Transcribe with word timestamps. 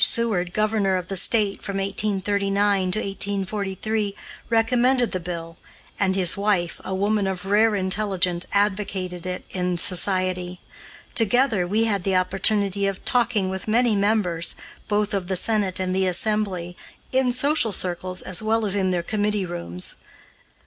Seward, 0.03 0.51
Governor 0.51 0.97
of 0.97 1.09
the 1.09 1.15
State 1.15 1.61
from 1.61 1.77
1839 1.77 2.89
to 2.93 2.97
1843, 2.99 4.15
recommended 4.49 5.11
the 5.11 5.19
Bill, 5.19 5.57
and 5.99 6.15
his 6.15 6.35
wife, 6.35 6.81
a 6.83 6.95
woman 6.95 7.27
of 7.27 7.45
rare 7.45 7.75
intelligence, 7.75 8.47
advocated 8.51 9.27
it 9.27 9.45
in 9.51 9.77
society. 9.77 10.59
Together 11.13 11.67
we 11.67 11.83
had 11.83 12.03
the 12.03 12.15
opportunity 12.15 12.87
of 12.87 13.05
talking 13.05 13.47
with 13.47 13.67
many 13.67 13.95
members, 13.95 14.55
both 14.87 15.13
of 15.13 15.27
the 15.27 15.35
Senate 15.35 15.79
and 15.79 15.95
the 15.95 16.07
Assembly, 16.07 16.75
in 17.11 17.31
social 17.31 17.71
circles, 17.71 18.23
as 18.23 18.41
well 18.41 18.65
as 18.65 18.73
in 18.73 18.89
their 18.89 19.03
committee 19.03 19.45
rooms. 19.45 19.97